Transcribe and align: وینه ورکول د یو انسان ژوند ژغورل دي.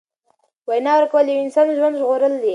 وینه 0.67 0.91
ورکول 0.97 1.23
د 1.25 1.29
یو 1.35 1.43
انسان 1.45 1.67
ژوند 1.77 1.99
ژغورل 2.01 2.33
دي. 2.43 2.49